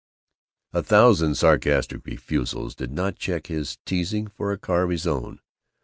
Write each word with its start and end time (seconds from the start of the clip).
A 0.73 0.81
thousand 0.81 1.35
sarcastic 1.35 2.03
refusals 2.07 2.73
did 2.73 2.91
not 2.91 3.17
check 3.19 3.45
his 3.45 3.77
teasing 3.85 4.25
for 4.25 4.51
a 4.51 4.57
car 4.57 4.81
of 4.81 4.89
his 4.89 5.05
own. 5.05 5.41